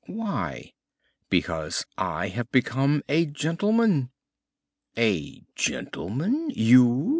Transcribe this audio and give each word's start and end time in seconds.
"Why?" 0.07 0.73
"Because 1.29 1.85
I 1.95 2.29
have 2.29 2.51
become 2.51 3.03
a 3.07 3.27
gentleman." 3.27 4.09
"A 4.97 5.43
gentleman 5.55 6.49
you!" 6.49 7.09